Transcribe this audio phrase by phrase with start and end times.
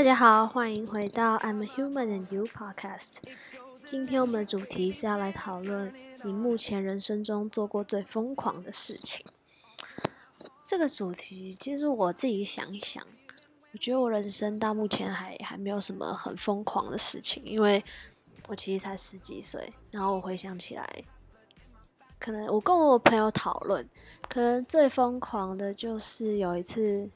[0.00, 3.18] 大家好，欢迎回到 I'm a Human and You Podcast。
[3.84, 5.92] 今天我们的主题是要来讨论
[6.22, 9.22] 你目前人生中做过最疯狂的事情。
[10.62, 13.06] 这个主题其实我自己想一想，
[13.72, 17.84] 我觉得我人生到目前还还没有什么很疯狂的事情，因为
[18.48, 19.70] 我其实才十几岁。
[19.90, 21.04] 然后我回想起来，
[22.18, 23.86] 可能我跟我朋友讨论，
[24.30, 27.06] 可能最疯狂的就是有一次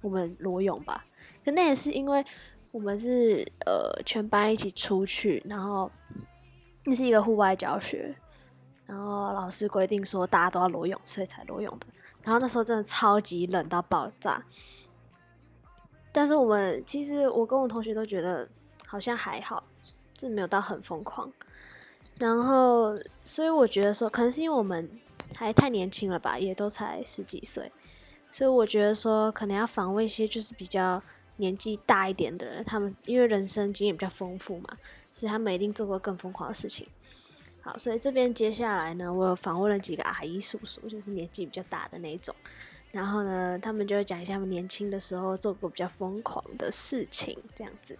[0.00, 1.04] 我们裸泳吧。
[1.44, 2.24] 可那也是因为
[2.72, 5.90] 我们是呃全班一起出去，然后
[6.84, 8.14] 那是一个户外教学，
[8.86, 11.86] 然后老师规定说大家都要裸泳，所以才裸泳的。
[12.22, 14.44] 然后那时候真的超级冷到爆炸，
[16.12, 18.46] 但是我们其实我跟我同学都觉得
[18.86, 19.64] 好像还好，
[20.14, 21.32] 这没有到很疯狂。
[22.18, 24.88] 然后所以我觉得说，可能是因为我们
[25.34, 27.72] 还太年轻了吧，也都才十几岁，
[28.30, 31.02] 所以我觉得说可能要访问一些就是比较。
[31.40, 34.78] 年纪大一点的人，他们因为人生经验比较丰富嘛，
[35.12, 36.86] 所以他们一定做过更疯狂的事情。
[37.62, 42.34] 好，所以这边接下来呢，我有访问了几个阿姨叔叔，就是年纪比较大的那种。
[42.92, 47.98] 然后呢，他们就会讲一下他们年轻的时候做过比较疯狂的事情，这样子。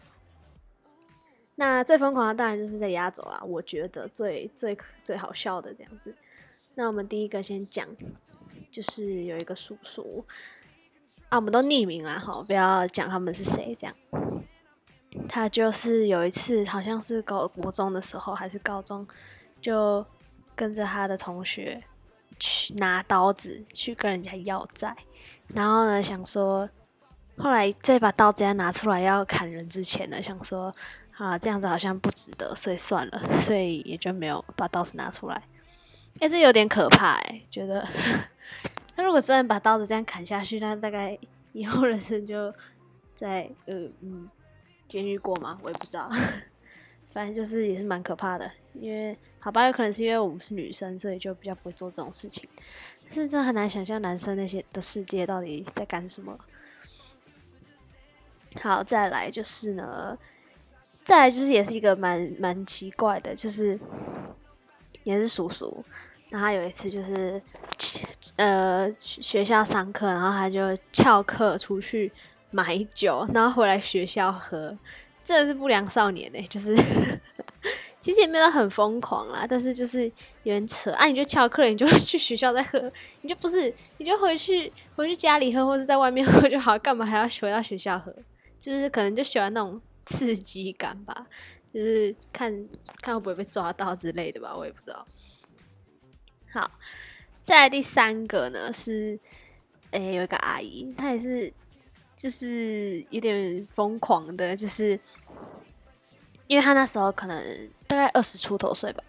[1.56, 6.14] 那最疯狂的当然就是在压轴啦，我觉得最最最好笑的这样子。
[6.74, 7.86] 那我们第一个先讲，
[8.70, 10.24] 就是有一个叔叔。
[11.30, 13.96] 啊，我们都匿名了哈，不要讲他们是谁这样。
[15.28, 19.06] 他就是有一次，好像是高国中的时候还是高中，
[19.60, 20.04] 就
[20.56, 21.80] 跟着他的同学
[22.38, 24.96] 去拿刀子去跟人家要债，
[25.48, 26.68] 然后呢想说，
[27.36, 30.74] 后来再把刀子要拿出来要砍人之前呢，想说
[31.16, 35.40] 啊这样子好像不值得，所以算了，所以也就没有把刀子拿出来。
[36.18, 37.86] 哎，这有点可怕哎，觉得。
[39.00, 41.18] 那如果真的把刀子这样砍下去，那大概
[41.52, 42.54] 以后人生就
[43.14, 44.28] 在呃嗯
[44.90, 45.58] 监狱过吗？
[45.62, 46.10] 我也不知道，
[47.10, 48.50] 反正就是也是蛮可怕的。
[48.74, 52.46] 因为好吧，有可能是因为我们是女生，所以就比较不会做这种事情。
[53.06, 56.38] 但是真的很难想象男生那些的世界到底在干什么。
[58.60, 60.18] 好，再来就是呢，
[61.06, 63.80] 再来就是也是一个蛮蛮奇怪的，就是
[65.04, 65.82] 也是叔叔。
[66.30, 67.42] 然后有一次就是，
[68.36, 72.10] 呃，学校上课，然后他就翘课出去
[72.52, 74.76] 买酒，然后回来学校喝，
[75.24, 76.40] 真的是不良少年呢。
[76.48, 76.74] 就是
[77.98, 80.12] 其实也没有很疯狂啦，但是就是有
[80.44, 80.92] 点扯。
[80.92, 82.80] 啊，你就翘课，你就 去学校再喝，
[83.22, 88.14] 你就不是，你就回去回去家里喝，或者在外面喝就好，干嘛还要回到学校喝？
[88.58, 91.26] 就是可能就喜欢那种刺激感吧，
[91.74, 92.68] 就是看
[93.02, 95.04] 看会不会被抓到之类的吧，我也不知道。
[96.52, 96.68] 好，
[97.44, 99.16] 再来第三个呢是，
[99.92, 101.52] 诶，有一个阿姨，她也是，
[102.16, 104.98] 就是有点疯狂的，就是
[106.48, 109.04] 因为她那时候可能大概二十出头岁吧，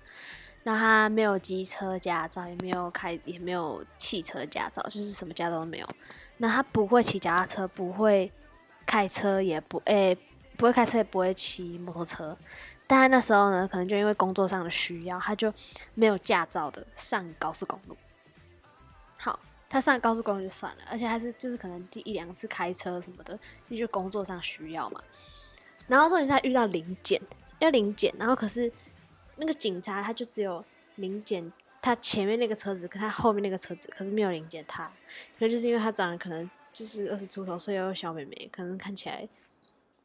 [0.62, 5.88] 然后她没有机车驾照，也没有开，也没有汽车驾照，就是什么驾照都没有。
[6.38, 8.32] 那她不会骑脚踏车，不会
[8.86, 10.16] 开车，也不诶，
[10.58, 12.38] 不会开车，也不会骑摩托车。
[12.92, 15.54] 但他那时候呢，可能就因为工作上的需要，他就
[15.94, 17.96] 没有驾照的上高速公路。
[19.16, 25.02] 好，他上高速公路就算了，而且还是就是可能第一两次开车什么的，因为工作上需要嘛。
[25.88, 27.22] 然后重点是他遇到临检，
[27.60, 28.70] 要临检，然后可是
[29.38, 30.62] 那个警察他就只有
[30.96, 31.50] 临检
[31.82, 34.84] 他前面那个车子，跟他后面那个车子，可是没有临检他。
[35.40, 39.26] 可能就是因为他长得可能就是二十出头，所以有小妹妹，可能看起来。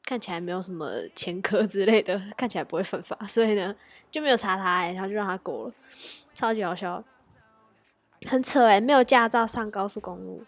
[0.07, 3.75] 看起来没有什么前科之类的，看起来不会犯法，所以呢
[4.09, 5.75] 就没有查他，然后就让他过了，
[6.33, 7.03] 超级好笑，
[8.29, 10.45] 很扯哎，没有驾照上高速公路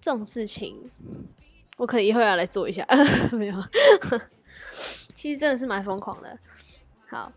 [0.00, 0.90] 这种事情，
[1.76, 2.84] 我可能以后要来做一下，
[3.30, 3.54] 没有，
[5.14, 6.36] 其实真的是蛮疯狂的。
[7.08, 7.32] 好，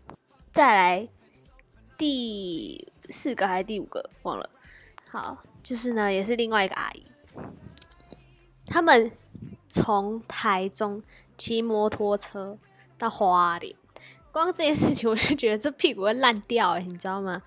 [0.52, 1.08] 再来
[1.96, 4.50] 第四个还是第五个忘了，
[5.08, 7.06] 好，就是呢也是另外一个阿姨，
[8.66, 9.12] 他们
[9.68, 11.00] 从台中。
[11.36, 12.56] 骑摩托车
[12.98, 13.76] 到花莲，
[14.32, 17.42] 光这件事情我就觉得这屁股会烂掉哎，你知道吗？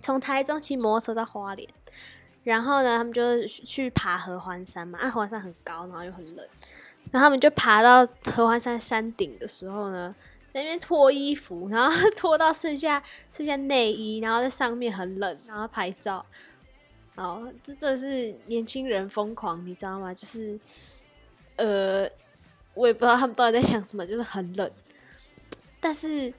[0.00, 1.68] 从台中骑摩托车到花莲，
[2.42, 6.46] 然后呢，他们就去爬合欢山嘛，啊，合欢山很高，然后又很冷，
[7.10, 10.14] 然后他们就爬到合欢山山顶的时候呢，
[10.52, 16.24] 在那边脱衣服，然后脱到剩下剩下内衣，然后在上面很冷，然后拍照，
[17.16, 20.12] 哦，这这是年轻人疯狂，你知道吗？
[20.14, 20.60] 就是
[21.56, 22.08] 呃。
[22.74, 24.70] 我也不知道他们到底在想什么，就是很冷。
[25.80, 26.32] 但是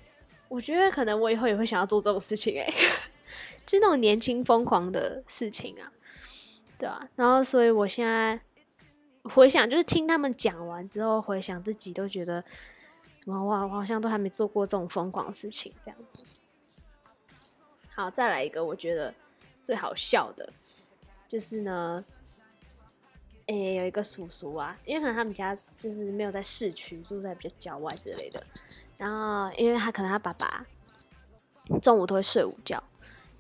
[0.48, 2.74] 我觉得可能我以后也会想要做这种事情哎，
[3.66, 5.92] 就那种年轻疯狂的事情啊，
[6.78, 7.08] 对啊。
[7.16, 8.40] 然后所以我现在
[9.24, 12.44] 回想，就是听他们讲完之后，回想自己都觉得，
[13.20, 16.24] 怎么哇，我好像都还没做过这种疯狂的事情，这样子。
[17.94, 19.14] 好，再来一个，我觉得
[19.62, 20.52] 最好笑的，
[21.28, 22.04] 就是呢，
[23.48, 28.44] 诶，有一个叔叔啊，因为可能他们家就是没有在市区，住在比较郊外之类的，
[28.98, 30.66] 然后因为他可能他爸爸
[31.82, 32.82] 中午都会睡午觉，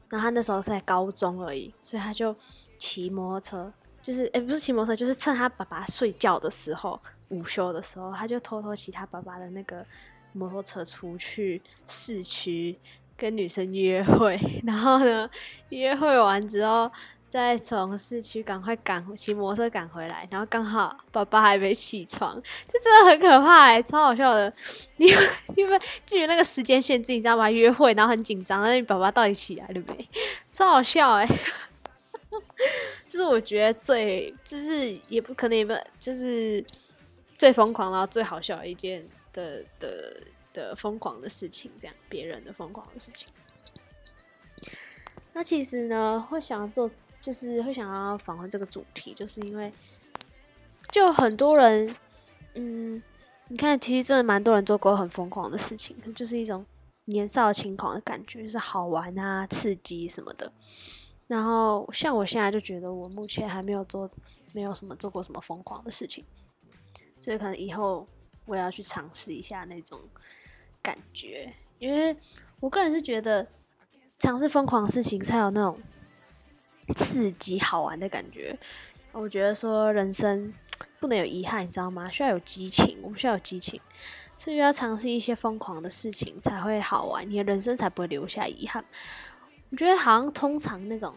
[0.09, 2.35] 然后他那时候是在高中而已，所以他就
[2.77, 3.73] 骑摩托车。
[4.01, 9.83] 就是，诶，不是骑摩托车，就是趁他爸爸睡觉的时候，午休的时候，他就偷偷骑他爸爸的那个
[10.31, 12.77] 摩托车出去市区
[13.17, 15.27] 跟女生约会， 然后呢，
[15.69, 16.91] 约会完之后，
[17.29, 22.41] 再从市区赶快赶骑摩托车赶回来，然后刚好爸爸还没起床，
[22.71, 24.51] 这真的很可怕哎，超好笑的，
[24.97, 25.07] 你
[25.55, 27.51] 因为基于那个时间限制，你知道吗？
[27.51, 30.09] 约会然后很紧张，那你爸爸到底起来了没？
[30.53, 31.27] 超好笑哎。
[33.07, 36.63] 这是我觉得最，就是也不可能，也不就是
[37.37, 40.21] 最疯狂然后最好笑的一件的的
[40.53, 43.27] 的疯狂的事情，这样别人的疯狂的事情。
[45.31, 46.89] 那其实呢，会想要做，
[47.25, 49.73] 就是会想要访问这个主题，就是因为
[50.91, 51.95] 就很多人，
[52.53, 53.01] 嗯，
[53.47, 56.63] 你看，其实真的蛮多人做过很疯狂的事情，就是一种
[57.05, 60.53] 年少轻狂的感觉，就是好玩啊、刺激什么的。
[61.25, 64.07] 然后像我现在就觉得我目前还没有做，
[64.53, 66.23] 没有什么做过什么疯狂的事情，
[67.19, 68.07] 所以可能以后
[68.45, 69.99] 我也要去尝试一下那种
[70.83, 72.15] 感觉，因为
[72.59, 73.47] 我个人是觉得
[74.19, 75.79] 尝试疯狂的事情才有那种
[76.93, 78.57] 刺激好玩的感觉。
[79.11, 80.53] 我觉得说人生
[80.99, 82.09] 不能有遗憾，你知道吗？
[82.09, 83.79] 需要有激情，我们需要有激情，
[84.35, 88.83] 所以要尝试一些疯狂的事情才会好玩，你的人生才不会留下遗憾。
[89.69, 91.15] 我觉得好像通常那种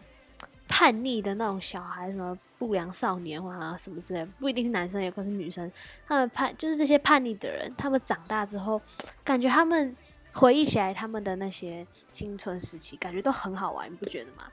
[0.67, 5.69] 叛逆的那种小孩，什么不良少年啊什么之类，不一定是男生，也可能是女生。
[6.07, 8.81] 他们叛就是这些叛逆的人，他们长大之后，
[9.25, 9.93] 感觉他们
[10.31, 14.45] 回忆起来他们的那些青春时期，感觉都很好玩，你不觉得吗？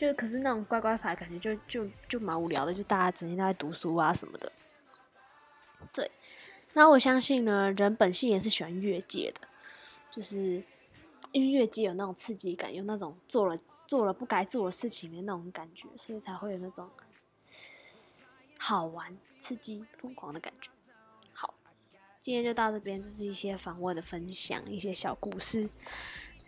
[0.00, 4.50] 就可是那种乖乖牌，感觉就就就蛮无聊的，就大家整天都在读书啊什么的。
[5.92, 6.10] 对，
[6.72, 9.46] 那我相信呢，人本性也是喜欢越界的，
[10.10, 10.64] 就是。
[11.32, 13.56] 因为越界有那种刺激感，有那种做了
[13.86, 16.90] 做了不该做的事情的那种感觉，所以才会有那种
[18.58, 20.70] 好玩、刺激、疯狂的感觉。
[21.32, 21.54] 好，
[22.18, 25.68] 今天就到这边，这是一些访问的分享，一些小故事。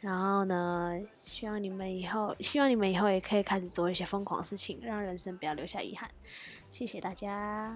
[0.02, 6.10] 然后呢，希望你们以后，希望你们以后也可以开始做一些疯狂事情，让人生不要留下遗憾。
[6.72, 7.72] 谢谢大家。